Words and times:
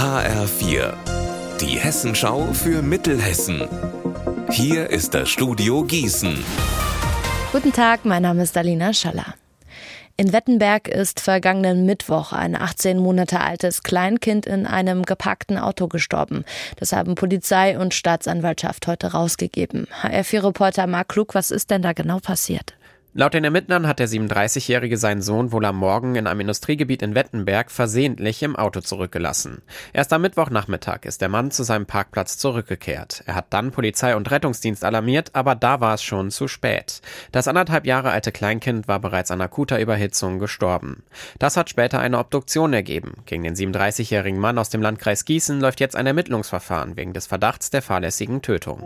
HR4, 0.00 0.94
die 1.60 1.78
Hessenschau 1.78 2.54
für 2.54 2.80
Mittelhessen. 2.80 3.68
Hier 4.48 4.88
ist 4.88 5.12
das 5.12 5.28
Studio 5.28 5.84
Gießen. 5.84 6.42
Guten 7.52 7.70
Tag, 7.70 8.06
mein 8.06 8.22
Name 8.22 8.44
ist 8.44 8.56
Alina 8.56 8.94
Schaller. 8.94 9.34
In 10.16 10.32
Wettenberg 10.32 10.88
ist 10.88 11.20
vergangenen 11.20 11.84
Mittwoch 11.84 12.32
ein 12.32 12.56
18 12.56 12.98
Monate 12.98 13.42
altes 13.42 13.82
Kleinkind 13.82 14.46
in 14.46 14.64
einem 14.64 15.02
gepackten 15.02 15.58
Auto 15.58 15.86
gestorben. 15.86 16.46
Das 16.76 16.94
haben 16.94 17.14
Polizei 17.14 17.78
und 17.78 17.92
Staatsanwaltschaft 17.92 18.86
heute 18.86 19.08
rausgegeben. 19.08 19.86
HR4-Reporter 20.00 20.86
Marc 20.86 21.10
Klug, 21.10 21.34
was 21.34 21.50
ist 21.50 21.70
denn 21.70 21.82
da 21.82 21.92
genau 21.92 22.20
passiert? 22.20 22.72
Laut 23.12 23.34
den 23.34 23.42
Ermittlern 23.42 23.88
hat 23.88 23.98
der 23.98 24.06
37-Jährige 24.06 24.96
seinen 24.96 25.20
Sohn 25.20 25.50
wohl 25.50 25.64
am 25.64 25.76
Morgen 25.76 26.14
in 26.14 26.28
einem 26.28 26.42
Industriegebiet 26.42 27.02
in 27.02 27.16
Wettenberg 27.16 27.72
versehentlich 27.72 28.40
im 28.44 28.54
Auto 28.54 28.82
zurückgelassen. 28.82 29.62
Erst 29.92 30.12
am 30.12 30.22
Mittwochnachmittag 30.22 31.00
ist 31.02 31.20
der 31.20 31.28
Mann 31.28 31.50
zu 31.50 31.64
seinem 31.64 31.86
Parkplatz 31.86 32.38
zurückgekehrt. 32.38 33.24
Er 33.26 33.34
hat 33.34 33.46
dann 33.50 33.72
Polizei 33.72 34.14
und 34.14 34.30
Rettungsdienst 34.30 34.84
alarmiert, 34.84 35.30
aber 35.32 35.56
da 35.56 35.80
war 35.80 35.94
es 35.94 36.04
schon 36.04 36.30
zu 36.30 36.46
spät. 36.46 37.00
Das 37.32 37.48
anderthalb 37.48 37.84
Jahre 37.84 38.12
alte 38.12 38.30
Kleinkind 38.30 38.86
war 38.86 39.00
bereits 39.00 39.32
an 39.32 39.40
akuter 39.40 39.80
Überhitzung 39.80 40.38
gestorben. 40.38 41.02
Das 41.40 41.56
hat 41.56 41.68
später 41.68 41.98
eine 41.98 42.18
Obduktion 42.18 42.72
ergeben. 42.72 43.14
Gegen 43.26 43.42
den 43.42 43.56
37-jährigen 43.56 44.38
Mann 44.38 44.56
aus 44.56 44.70
dem 44.70 44.82
Landkreis 44.82 45.24
Gießen 45.24 45.60
läuft 45.60 45.80
jetzt 45.80 45.96
ein 45.96 46.06
Ermittlungsverfahren 46.06 46.96
wegen 46.96 47.12
des 47.12 47.26
Verdachts 47.26 47.70
der 47.70 47.82
fahrlässigen 47.82 48.40
Tötung. 48.40 48.84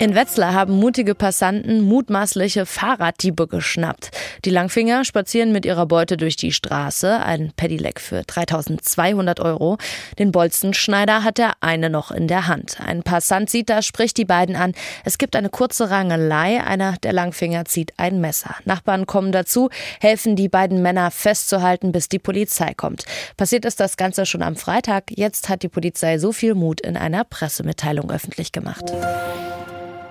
In 0.00 0.14
Wetzlar 0.14 0.54
haben 0.54 0.78
mutige 0.78 1.14
Passanten 1.14 1.82
mutmaßliche 1.82 2.64
Fahrraddiebe 2.64 3.46
geschnappt. 3.46 4.08
Die 4.46 4.50
Langfinger 4.50 5.04
spazieren 5.04 5.52
mit 5.52 5.66
ihrer 5.66 5.84
Beute 5.84 6.16
durch 6.16 6.36
die 6.36 6.52
Straße, 6.52 7.20
ein 7.20 7.52
Pedelec 7.54 8.00
für 8.00 8.22
3200 8.22 9.40
Euro. 9.40 9.76
Den 10.18 10.32
Bolzenschneider 10.32 11.22
hat 11.22 11.36
der 11.36 11.52
eine 11.60 11.90
noch 11.90 12.12
in 12.12 12.28
der 12.28 12.46
Hand. 12.46 12.78
Ein 12.80 13.02
Passant 13.02 13.50
sieht 13.50 13.68
das, 13.68 13.84
spricht 13.84 14.16
die 14.16 14.24
beiden 14.24 14.56
an. 14.56 14.72
Es 15.04 15.18
gibt 15.18 15.36
eine 15.36 15.50
kurze 15.50 15.90
Rangelei, 15.90 16.64
einer 16.64 16.94
der 17.02 17.12
Langfinger 17.12 17.66
zieht 17.66 17.92
ein 17.98 18.22
Messer. 18.22 18.56
Nachbarn 18.64 19.04
kommen 19.04 19.32
dazu, 19.32 19.68
helfen 20.00 20.34
die 20.34 20.48
beiden 20.48 20.80
Männer 20.80 21.10
festzuhalten, 21.10 21.92
bis 21.92 22.08
die 22.08 22.18
Polizei 22.18 22.72
kommt. 22.72 23.04
Passiert 23.36 23.66
ist 23.66 23.80
das 23.80 23.98
Ganze 23.98 24.24
schon 24.24 24.40
am 24.40 24.56
Freitag. 24.56 25.10
Jetzt 25.10 25.50
hat 25.50 25.62
die 25.62 25.68
Polizei 25.68 26.16
so 26.16 26.32
viel 26.32 26.54
Mut 26.54 26.80
in 26.80 26.96
einer 26.96 27.24
Pressemitteilung 27.24 28.10
öffentlich 28.10 28.50
gemacht. 28.50 28.94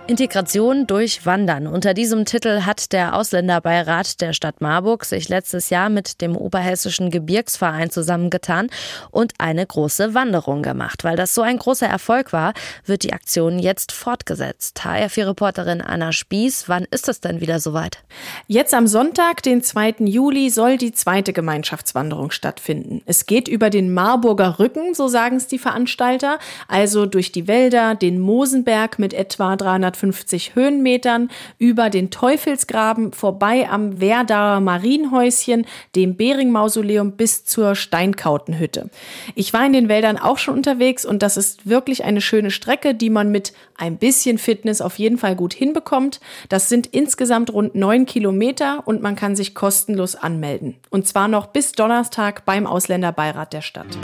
Integration 0.10 0.88
durch 0.88 1.28
Wandern. 1.28 1.68
Unter 1.68 1.94
diesem 1.94 2.26
Titel 2.26 2.62
hat 2.62 2.94
der 2.94 3.14
Ausländerbeirat 3.14 4.20
der 4.22 4.34
Stadt 4.34 4.60
Marburg 4.60 5.06
sich 5.06 5.30
letztes 5.30 5.70
Jahr 5.70 5.90
mit 5.90 6.20
dem 6.22 6.36
Oberhessischen 6.36 7.12
Gebirgsverein 7.12 7.92
zusammengetan 7.92 8.72
und 9.12 9.34
eine 9.38 9.64
große 9.64 10.16
Wanderung 10.16 10.64
gemacht. 10.64 11.04
Weil 11.04 11.16
das 11.16 11.36
so 11.36 11.44
ein 11.44 11.60
großer 11.60 11.86
Erfolg 11.86 12.34
war, 12.34 12.54
wird 12.86 13.04
die 13.04 13.14
Aktion 13.14 13.60
jetzt 13.60 13.92
fortgesetzt. 13.92 14.82
HR4-Reporterin 14.84 15.80
Anna 15.80 16.12
Spieß, 16.12 16.68
wann 16.68 16.88
ist 16.90 17.08
es 17.08 17.22
denn 17.22 17.40
wieder 17.40 17.60
soweit? 17.60 18.00
Jetzt 18.48 18.74
am 18.74 18.88
Sonntag, 18.88 19.44
den 19.44 19.62
2. 19.62 19.98
Juli, 20.00 20.50
soll 20.50 20.80
die 20.80 20.92
zweite 20.92 21.34
Gemeinschaftswanderung 21.34 22.32
stattfinden. 22.32 23.04
Es 23.06 23.28
geht 23.28 23.48
über 23.48 23.70
den 23.70 23.94
Marburger 23.94 24.58
Rücken, 24.58 24.96
so 24.96 25.08
sagen 25.08 25.36
es 25.36 25.46
die 25.46 25.60
Veranstalter, 25.60 26.40
also 26.68 27.06
durch 27.06 27.32
die 27.32 27.48
Wälder, 27.48 27.94
den 27.94 28.20
Mosenberg 28.20 28.98
mit 28.98 29.14
etwa 29.14 29.56
300 29.56 29.99
150 30.00 30.56
Höhenmetern 30.56 31.30
über 31.58 31.90
den 31.90 32.10
Teufelsgraben 32.10 33.12
vorbei 33.12 33.70
am 33.70 34.00
Werdaer 34.00 34.60
Marienhäuschen, 34.60 35.66
dem 35.96 36.16
Bering-Mausoleum 36.16 37.14
bis 37.14 37.46
zur 37.46 37.76
Steinkautenhütte. 37.76 38.90
Ich 39.36 39.54
war 39.54 39.66
in 39.66 39.74
den 39.74 39.90
Wäldern 39.90 40.18
auch 40.18 40.38
schon 40.38 40.56
unterwegs 40.56 41.06
und 41.06 41.22
das 41.22 41.38
ist 41.38 41.70
wirklich 41.70 42.04
eine 42.04 42.22
schöne 42.22 42.52
Strecke, 42.52 42.96
die 42.96 43.10
man 43.10 43.32
mit 43.32 43.54
ein 43.78 43.98
bisschen 43.98 44.38
Fitness 44.38 44.82
auf 44.82 45.00
jeden 45.00 45.18
Fall 45.18 45.36
gut 45.36 45.54
hinbekommt. 45.54 46.20
Das 46.50 46.70
sind 46.70 46.88
insgesamt 46.88 47.52
rund 47.54 47.76
neun 47.76 48.06
Kilometer 48.06 48.84
und 48.86 49.02
man 49.02 49.16
kann 49.16 49.36
sich 49.36 49.56
kostenlos 49.56 50.16
anmelden. 50.16 50.76
Und 50.90 51.08
zwar 51.08 51.28
noch 51.28 51.48
bis 51.48 51.72
Donnerstag 51.74 52.46
beim 52.46 52.66
Ausländerbeirat 52.66 53.54
der 53.54 53.62
Stadt. 53.62 53.98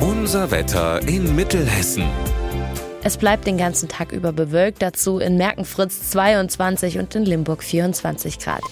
Unser 0.00 0.50
Wetter 0.50 1.00
in 1.08 1.34
Mittelhessen. 1.34 2.04
Es 3.04 3.16
bleibt 3.16 3.46
den 3.46 3.58
ganzen 3.58 3.88
Tag 3.88 4.12
über 4.12 4.32
bewölkt, 4.32 4.80
dazu 4.80 5.18
in 5.18 5.36
Merkenfritz 5.36 6.10
22 6.10 6.98
und 6.98 7.14
in 7.14 7.24
Limburg 7.24 7.64
24 7.64 8.38
Grad. 8.38 8.62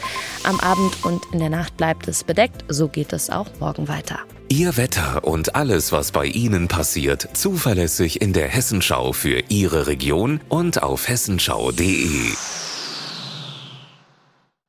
Am 0.44 0.60
Abend 0.60 1.04
und 1.04 1.22
in 1.32 1.40
der 1.40 1.50
Nacht 1.50 1.76
bleibt 1.76 2.06
es 2.06 2.22
bedeckt, 2.22 2.64
so 2.68 2.86
geht 2.86 3.12
es 3.12 3.28
auch 3.28 3.48
morgen 3.58 3.88
weiter. 3.88 4.20
Ihr 4.48 4.76
Wetter 4.76 5.24
und 5.24 5.56
alles, 5.56 5.90
was 5.92 6.12
bei 6.12 6.26
Ihnen 6.26 6.68
passiert, 6.68 7.28
zuverlässig 7.34 8.20
in 8.20 8.32
der 8.32 8.48
Hessenschau 8.48 9.12
für 9.12 9.42
Ihre 9.48 9.88
Region 9.88 10.40
und 10.48 10.82
auf 10.82 11.08
hessenschau.de. 11.08 12.32